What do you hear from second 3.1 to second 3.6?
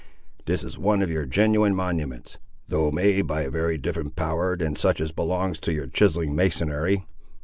by a